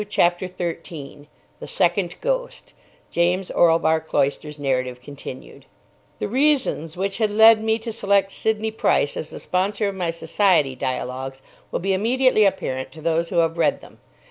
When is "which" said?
6.97-7.19